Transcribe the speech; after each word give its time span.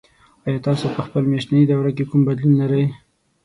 ایا 0.45 0.59
تاسو 0.67 0.85
په 0.95 1.01
خپل 1.05 1.23
میاشتني 1.31 1.63
دوره 1.67 1.91
کې 1.97 2.03
کوم 2.09 2.21
بدلون 2.27 2.53
لرئ؟ 2.61 2.85